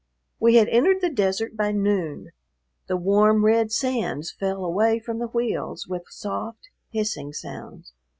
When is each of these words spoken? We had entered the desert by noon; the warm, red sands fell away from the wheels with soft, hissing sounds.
We 0.39 0.55
had 0.55 0.67
entered 0.69 1.01
the 1.01 1.11
desert 1.11 1.55
by 1.55 1.71
noon; 1.73 2.31
the 2.87 2.97
warm, 2.97 3.45
red 3.45 3.71
sands 3.71 4.31
fell 4.31 4.65
away 4.65 4.97
from 4.97 5.19
the 5.19 5.27
wheels 5.27 5.85
with 5.87 6.05
soft, 6.09 6.69
hissing 6.89 7.33
sounds. 7.33 7.93